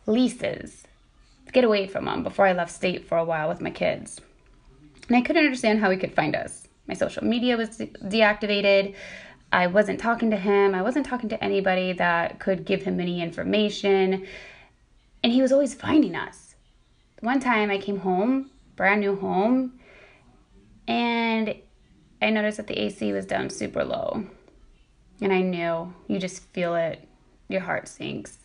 leases 0.06 0.84
to 1.46 1.52
get 1.52 1.64
away 1.64 1.86
from 1.86 2.06
him 2.06 2.22
before 2.22 2.46
I 2.46 2.52
left 2.52 2.72
state 2.72 3.06
for 3.06 3.18
a 3.18 3.24
while 3.24 3.48
with 3.48 3.60
my 3.60 3.70
kids. 3.70 4.20
And 5.08 5.16
I 5.16 5.20
couldn't 5.20 5.44
understand 5.44 5.80
how 5.80 5.90
he 5.90 5.96
could 5.96 6.14
find 6.14 6.36
us. 6.36 6.68
My 6.86 6.94
social 6.94 7.24
media 7.24 7.56
was 7.56 7.76
de- 7.76 7.86
deactivated. 7.86 8.94
I 9.52 9.66
wasn't 9.66 9.98
talking 9.98 10.30
to 10.30 10.36
him. 10.36 10.74
I 10.74 10.82
wasn't 10.82 11.06
talking 11.06 11.28
to 11.30 11.42
anybody 11.42 11.92
that 11.94 12.38
could 12.38 12.64
give 12.64 12.84
him 12.84 13.00
any 13.00 13.20
information. 13.20 14.26
And 15.24 15.32
he 15.32 15.42
was 15.42 15.50
always 15.50 15.74
finding 15.74 16.14
us 16.14 16.49
one 17.20 17.40
time 17.40 17.70
I 17.70 17.78
came 17.78 18.00
home, 18.00 18.50
brand 18.76 19.00
new 19.00 19.16
home, 19.16 19.78
and 20.88 21.54
I 22.22 22.30
noticed 22.30 22.56
that 22.56 22.66
the 22.66 22.78
AC 22.78 23.12
was 23.12 23.26
down 23.26 23.50
super 23.50 23.84
low. 23.84 24.24
And 25.20 25.32
I 25.32 25.42
knew 25.42 25.92
you 26.08 26.18
just 26.18 26.44
feel 26.52 26.74
it, 26.74 27.06
your 27.48 27.60
heart 27.60 27.88
sinks. 27.88 28.38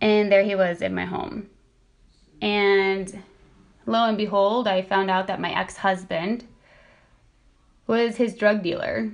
And 0.00 0.30
there 0.30 0.44
he 0.44 0.54
was 0.54 0.80
in 0.80 0.94
my 0.94 1.04
home. 1.04 1.48
And 2.40 3.22
lo 3.84 4.04
and 4.04 4.16
behold, 4.16 4.68
I 4.68 4.82
found 4.82 5.10
out 5.10 5.26
that 5.26 5.40
my 5.40 5.52
ex 5.52 5.78
husband 5.78 6.44
was 7.86 8.16
his 8.16 8.34
drug 8.34 8.62
dealer. 8.62 9.12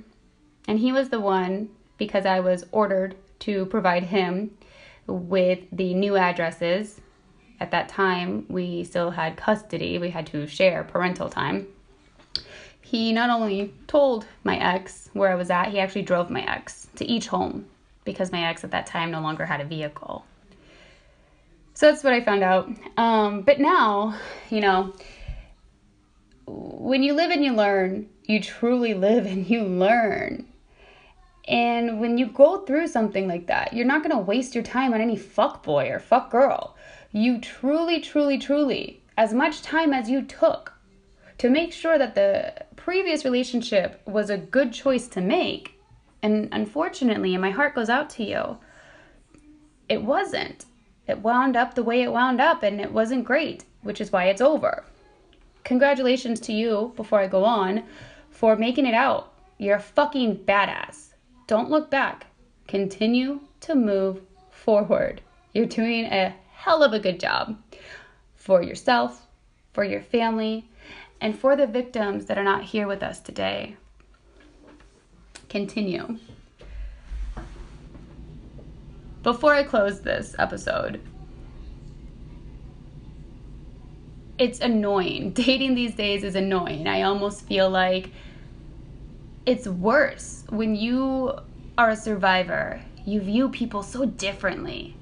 And 0.67 0.79
he 0.79 0.91
was 0.91 1.09
the 1.09 1.19
one, 1.19 1.69
because 1.97 2.25
I 2.25 2.39
was 2.39 2.65
ordered 2.71 3.15
to 3.39 3.65
provide 3.65 4.03
him 4.03 4.51
with 5.07 5.59
the 5.71 5.93
new 5.93 6.15
addresses 6.15 7.01
at 7.59 7.71
that 7.71 7.89
time 7.89 8.45
we 8.49 8.83
still 8.83 9.11
had 9.11 9.37
custody, 9.37 9.97
we 9.97 10.09
had 10.09 10.27
to 10.27 10.47
share 10.47 10.83
parental 10.83 11.29
time. 11.29 11.67
He 12.81 13.11
not 13.11 13.29
only 13.29 13.73
told 13.87 14.25
my 14.43 14.57
ex 14.57 15.09
where 15.13 15.31
I 15.31 15.35
was 15.35 15.49
at, 15.49 15.69
he 15.69 15.79
actually 15.79 16.03
drove 16.03 16.29
my 16.29 16.41
ex 16.41 16.87
to 16.95 17.05
each 17.05 17.27
home 17.27 17.65
because 18.05 18.31
my 18.31 18.47
ex 18.49 18.63
at 18.63 18.71
that 18.71 18.85
time 18.85 19.11
no 19.11 19.21
longer 19.21 19.45
had 19.45 19.61
a 19.61 19.65
vehicle. 19.65 20.25
So 21.73 21.89
that's 21.89 22.03
what 22.03 22.13
I 22.13 22.21
found 22.21 22.43
out. 22.43 22.69
Um, 22.97 23.41
but 23.41 23.59
now, 23.59 24.15
you 24.49 24.61
know, 24.61 24.93
when 26.45 27.01
you 27.01 27.13
live 27.13 27.31
and 27.31 27.43
you 27.43 27.53
learn, 27.53 28.09
you 28.25 28.39
truly 28.39 28.93
live 28.93 29.25
and 29.25 29.49
you 29.49 29.63
learn. 29.63 30.45
And 31.47 31.99
when 31.99 32.17
you 32.17 32.27
go 32.27 32.59
through 32.59 32.87
something 32.87 33.27
like 33.27 33.47
that, 33.47 33.73
you're 33.73 33.85
not 33.85 34.03
going 34.03 34.15
to 34.15 34.21
waste 34.21 34.55
your 34.55 34.63
time 34.63 34.93
on 34.93 35.01
any 35.01 35.15
fuck 35.15 35.63
boy 35.63 35.89
or 35.89 35.99
fuck 35.99 36.29
girl 36.29 36.75
you 37.13 37.39
truly, 37.39 38.01
truly, 38.01 38.37
truly, 38.37 39.01
as 39.17 39.33
much 39.33 39.61
time 39.61 39.93
as 39.93 40.09
you 40.09 40.23
took 40.23 40.73
to 41.37 41.49
make 41.49 41.71
sure 41.71 41.97
that 41.97 42.15
the 42.15 42.53
previous 42.75 43.23
relationship 43.23 44.01
was 44.05 44.29
a 44.29 44.37
good 44.37 44.73
choice 44.73 45.07
to 45.07 45.21
make, 45.21 45.79
and 46.21 46.49
unfortunately, 46.51 47.33
and 47.33 47.41
my 47.41 47.51
heart 47.51 47.75
goes 47.75 47.89
out 47.89 48.09
to 48.09 48.23
you, 48.23 48.57
it 49.87 50.03
wasn't. 50.03 50.65
It 51.07 51.19
wound 51.19 51.55
up 51.55 51.75
the 51.75 51.83
way 51.83 52.01
it 52.01 52.11
wound 52.11 52.41
up, 52.41 52.63
and 52.63 52.81
it 52.81 52.91
wasn't 52.91 53.25
great, 53.25 53.65
which 53.83 54.01
is 54.01 54.11
why 54.11 54.25
it's 54.25 54.41
over. 54.41 54.83
Congratulations 55.63 56.39
to 56.41 56.53
you, 56.53 56.93
before 56.95 57.19
I 57.19 57.27
go 57.27 57.43
on, 57.45 57.83
for 58.29 58.55
making 58.55 58.85
it 58.87 58.93
out. 58.93 59.33
You're 59.59 59.77
a 59.77 59.81
fucking 59.81 60.45
badass. 60.45 61.13
Don't 61.45 61.69
look 61.69 61.91
back. 61.91 62.27
Continue 62.67 63.41
to 63.61 63.75
move 63.75 64.21
forward. 64.49 65.21
You're 65.53 65.65
doing 65.65 66.05
a 66.05 66.33
hell 66.63 66.81
of 66.81 66.93
a 66.93 66.99
good 66.99 67.19
job 67.19 67.57
for 68.35 68.63
yourself, 68.63 69.27
for 69.73 69.83
your 69.83 70.01
family, 70.01 70.65
and 71.19 71.37
for 71.37 71.57
the 71.57 71.67
victims 71.67 72.25
that 72.27 72.37
are 72.37 72.43
not 72.43 72.63
here 72.63 72.87
with 72.87 73.03
us 73.03 73.19
today. 73.19 73.75
Continue. 75.49 76.17
Before 79.23 79.53
I 79.53 79.63
close 79.63 79.99
this 79.99 80.35
episode, 80.39 81.01
it's 84.37 84.61
annoying. 84.61 85.31
Dating 85.33 85.75
these 85.75 85.95
days 85.95 86.23
is 86.23 86.35
annoying. 86.35 86.87
I 86.87 87.01
almost 87.01 87.45
feel 87.45 87.69
like 87.69 88.09
it's 89.45 89.67
worse 89.67 90.45
when 90.47 90.77
you 90.77 91.33
are 91.77 91.89
a 91.89 91.97
survivor. 91.97 92.81
You 93.05 93.19
view 93.19 93.49
people 93.49 93.83
so 93.83 94.05
differently 94.05 94.95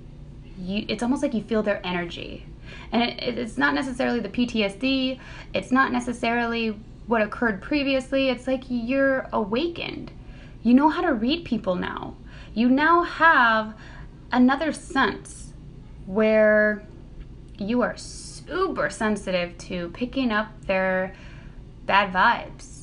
you 0.62 0.86
it's 0.88 1.04
almost 1.04 1.22
like 1.22 1.34
you 1.34 1.44
feel 1.44 1.64
their 1.64 1.86
energy. 1.86 2.46
And 2.92 3.04
it, 3.04 3.38
it's 3.38 3.58
not 3.58 3.74
necessarily 3.74 4.20
the 4.20 4.30
ptsd 4.30 5.20
it's 5.54 5.72
not 5.72 5.92
necessarily 5.92 6.76
what 7.08 7.22
occurred 7.22 7.62
previously. 7.62 8.30
It's 8.30 8.48
like 8.48 8.64
you're 8.70 9.28
awakened. 9.34 10.12
You 10.64 10.74
know 10.74 10.90
how 10.90 11.02
to 11.02 11.14
read 11.14 11.44
people 11.44 11.76
now. 11.76 12.16
You 12.54 12.70
now 12.70 13.04
have 13.04 13.76
another 14.32 14.72
sense 14.72 15.52
where 16.06 16.84
you 17.58 17.82
are 17.82 17.98
super 17.98 18.90
sensitive 18.90 19.58
to 19.58 19.90
picking 19.90 20.32
up 20.32 20.66
their 20.68 21.14
bad 21.86 22.14
vibes 22.14 22.81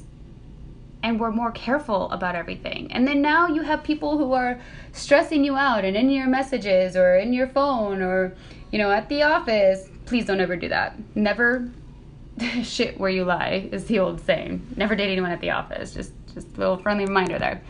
and 1.03 1.21
we're 1.21 1.31
more 1.31 1.53
careful 1.53 2.11
about 2.11 2.35
everything. 2.35 2.93
And 2.93 3.07
then 3.07 3.23
now 3.23 3.47
you 3.47 3.63
have 3.63 3.83
people 3.83 4.19
who 4.19 4.33
are 4.33 4.61
stressing 4.93 5.45
you 5.45 5.57
out 5.57 5.85
and 5.85 5.97
in 5.97 6.11
your 6.11 6.27
messages 6.27 6.97
or 6.97 7.17
in 7.17 7.33
your 7.33 7.47
phone 7.49 8.03
or, 8.03 8.35
you 8.73 8.79
know, 8.79 8.91
at 8.91 9.09
the 9.09 9.23
office. 9.23 9.89
Please 10.07 10.27
don't 10.27 10.41
ever 10.41 10.57
do 10.57 10.69
that. 10.69 10.97
Never 11.15 11.71
shit 12.63 12.99
where 12.99 13.11
you 13.11 13.25
lie 13.25 13.69
is 13.73 13.85
the 13.87 13.99
old 13.99 14.21
saying. 14.21 14.67
Never 14.77 14.97
date 14.97 15.11
anyone 15.13 15.31
at 15.31 15.41
the 15.41 15.51
office. 15.51 15.95
Just 15.95 16.13
just 16.35 16.49
a 16.57 16.61
little 16.61 16.77
friendly 16.77 17.05
reminder 17.05 17.39
there. 17.39 17.63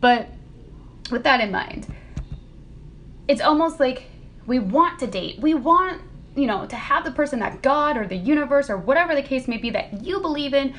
But 0.00 0.28
with 1.10 1.24
that 1.24 1.40
in 1.40 1.50
mind, 1.50 1.86
it's 3.28 3.40
almost 3.40 3.80
like 3.80 4.04
we 4.46 4.58
want 4.58 4.98
to 5.00 5.06
date. 5.06 5.38
We 5.38 5.54
want 5.54 6.02
you 6.34 6.46
know, 6.46 6.66
to 6.66 6.76
have 6.76 7.04
the 7.04 7.10
person 7.10 7.40
that 7.40 7.62
God 7.62 7.96
or 7.96 8.06
the 8.06 8.16
universe 8.16 8.70
or 8.70 8.78
whatever 8.78 9.14
the 9.14 9.22
case 9.22 9.46
may 9.46 9.58
be 9.58 9.70
that 9.70 10.04
you 10.04 10.20
believe 10.20 10.54
in 10.54 10.74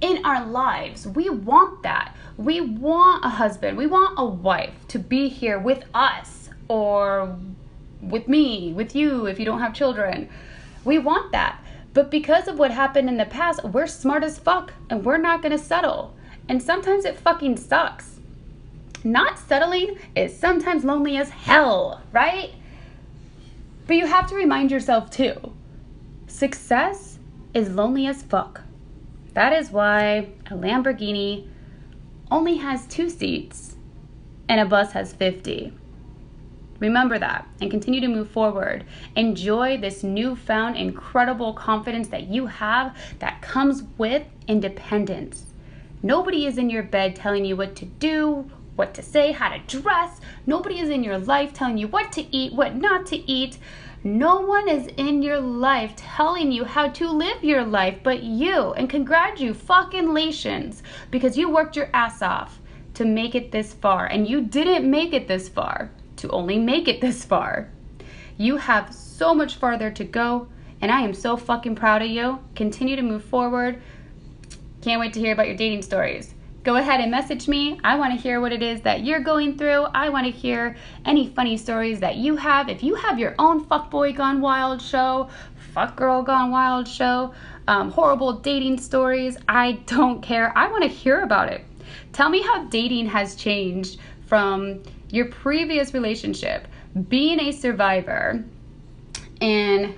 in 0.00 0.24
our 0.24 0.44
lives. 0.44 1.06
We 1.06 1.30
want 1.30 1.82
that. 1.82 2.14
We 2.36 2.60
want 2.60 3.24
a 3.24 3.28
husband, 3.28 3.78
we 3.78 3.86
want 3.86 4.14
a 4.18 4.24
wife 4.24 4.74
to 4.88 4.98
be 4.98 5.28
here 5.28 5.58
with 5.58 5.84
us 5.94 6.50
or 6.68 7.38
with 8.00 8.26
me, 8.26 8.72
with 8.72 8.96
you 8.96 9.26
if 9.26 9.38
you 9.38 9.44
don't 9.44 9.60
have 9.60 9.72
children. 9.72 10.28
We 10.84 10.98
want 10.98 11.32
that. 11.32 11.60
But 11.92 12.10
because 12.10 12.48
of 12.48 12.58
what 12.58 12.72
happened 12.72 13.08
in 13.08 13.16
the 13.16 13.24
past, 13.24 13.62
we're 13.64 13.86
smart 13.86 14.24
as 14.24 14.38
fuck 14.38 14.72
and 14.90 15.04
we're 15.04 15.16
not 15.16 15.42
gonna 15.42 15.58
settle. 15.58 16.14
And 16.48 16.60
sometimes 16.60 17.04
it 17.04 17.16
fucking 17.16 17.56
sucks. 17.56 18.18
Not 19.04 19.38
settling 19.38 19.96
is 20.16 20.36
sometimes 20.36 20.84
lonely 20.84 21.16
as 21.16 21.30
hell, 21.30 22.02
right? 22.12 22.50
But 23.86 23.96
you 23.96 24.06
have 24.06 24.28
to 24.30 24.34
remind 24.34 24.70
yourself 24.70 25.10
too 25.10 25.52
success 26.26 27.18
is 27.54 27.70
lonely 27.70 28.06
as 28.06 28.22
fuck. 28.24 28.62
That 29.34 29.52
is 29.52 29.70
why 29.70 30.28
a 30.46 30.54
Lamborghini 30.54 31.48
only 32.30 32.56
has 32.56 32.86
two 32.86 33.10
seats 33.10 33.76
and 34.48 34.60
a 34.60 34.64
bus 34.64 34.92
has 34.92 35.12
50. 35.12 35.72
Remember 36.80 37.18
that 37.18 37.46
and 37.60 37.70
continue 37.70 38.00
to 38.00 38.08
move 38.08 38.30
forward. 38.30 38.84
Enjoy 39.16 39.78
this 39.78 40.02
newfound 40.02 40.76
incredible 40.76 41.52
confidence 41.52 42.08
that 42.08 42.28
you 42.28 42.46
have 42.46 42.96
that 43.20 43.42
comes 43.42 43.84
with 43.98 44.24
independence. 44.48 45.44
Nobody 46.02 46.46
is 46.46 46.58
in 46.58 46.70
your 46.70 46.82
bed 46.82 47.16
telling 47.16 47.44
you 47.44 47.56
what 47.56 47.74
to 47.76 47.86
do, 47.86 48.50
what 48.76 48.94
to 48.94 49.02
say, 49.02 49.32
how 49.32 49.48
to 49.50 49.58
dress. 49.80 50.20
Nobody 50.46 50.80
is 50.80 50.88
in 50.88 51.04
your 51.04 51.18
life 51.18 51.52
telling 51.52 51.78
you 51.78 51.88
what 51.88 52.12
to 52.12 52.34
eat, 52.34 52.52
what 52.52 52.74
not 52.74 53.06
to 53.06 53.16
eat. 53.30 53.58
No 54.02 54.40
one 54.40 54.68
is 54.68 54.88
in 54.98 55.22
your 55.22 55.40
life 55.40 55.94
telling 55.96 56.52
you 56.52 56.64
how 56.64 56.88
to 56.88 57.08
live 57.08 57.42
your 57.42 57.64
life 57.64 58.00
but 58.02 58.22
you. 58.22 58.72
And 58.74 58.90
congratulations 58.90 60.82
because 61.10 61.38
you 61.38 61.48
worked 61.48 61.76
your 61.76 61.88
ass 61.94 62.20
off 62.20 62.60
to 62.94 63.04
make 63.04 63.34
it 63.34 63.50
this 63.50 63.72
far. 63.72 64.06
And 64.06 64.28
you 64.28 64.42
didn't 64.42 64.90
make 64.90 65.14
it 65.14 65.26
this 65.26 65.48
far 65.48 65.90
to 66.16 66.28
only 66.30 66.58
make 66.58 66.88
it 66.88 67.00
this 67.00 67.24
far. 67.24 67.70
You 68.36 68.56
have 68.56 68.92
so 68.92 69.34
much 69.34 69.56
farther 69.56 69.90
to 69.92 70.04
go, 70.04 70.48
and 70.80 70.90
I 70.90 71.00
am 71.02 71.14
so 71.14 71.36
fucking 71.36 71.76
proud 71.76 72.02
of 72.02 72.08
you. 72.08 72.40
Continue 72.54 72.96
to 72.96 73.02
move 73.02 73.24
forward. 73.24 73.80
Can't 74.82 75.00
wait 75.00 75.12
to 75.14 75.20
hear 75.20 75.32
about 75.32 75.46
your 75.46 75.56
dating 75.56 75.82
stories. 75.82 76.34
Go 76.64 76.76
ahead 76.76 77.02
and 77.02 77.10
message 77.10 77.46
me. 77.46 77.78
I 77.84 77.98
want 77.98 78.14
to 78.14 78.18
hear 78.18 78.40
what 78.40 78.50
it 78.50 78.62
is 78.62 78.80
that 78.80 79.04
you're 79.04 79.20
going 79.20 79.58
through. 79.58 79.82
I 79.82 80.08
want 80.08 80.24
to 80.24 80.32
hear 80.32 80.76
any 81.04 81.28
funny 81.28 81.58
stories 81.58 82.00
that 82.00 82.16
you 82.16 82.36
have. 82.36 82.70
If 82.70 82.82
you 82.82 82.94
have 82.94 83.18
your 83.18 83.34
own 83.38 83.66
fuckboy 83.66 84.16
gone 84.16 84.40
wild 84.40 84.80
show, 84.80 85.28
fuck 85.74 85.94
girl 85.94 86.22
gone 86.22 86.50
wild 86.50 86.88
show, 86.88 87.34
um, 87.68 87.90
horrible 87.90 88.32
dating 88.32 88.78
stories, 88.80 89.36
I 89.46 89.72
don't 89.84 90.22
care. 90.22 90.56
I 90.56 90.68
want 90.68 90.84
to 90.84 90.88
hear 90.88 91.20
about 91.20 91.52
it. 91.52 91.62
Tell 92.14 92.30
me 92.30 92.40
how 92.40 92.64
dating 92.64 93.08
has 93.08 93.34
changed 93.34 94.00
from 94.26 94.82
your 95.10 95.26
previous 95.26 95.92
relationship, 95.92 96.66
being 97.10 97.40
a 97.40 97.52
survivor, 97.52 98.42
and 99.42 99.94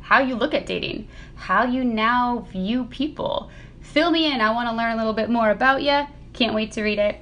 how 0.00 0.20
you 0.20 0.36
look 0.36 0.54
at 0.54 0.64
dating, 0.64 1.06
how 1.34 1.66
you 1.66 1.84
now 1.84 2.46
view 2.50 2.84
people. 2.84 3.50
Fill 3.92 4.10
me 4.10 4.32
in. 4.32 4.40
I 4.40 4.50
want 4.50 4.68
to 4.68 4.74
learn 4.74 4.92
a 4.92 4.96
little 4.96 5.12
bit 5.12 5.30
more 5.30 5.50
about 5.50 5.82
you. 5.82 6.06
Can't 6.32 6.54
wait 6.54 6.72
to 6.72 6.82
read 6.82 6.98
it. 6.98 7.20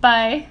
Bye. 0.00 0.48